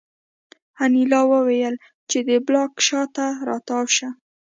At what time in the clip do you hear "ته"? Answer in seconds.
3.15-3.25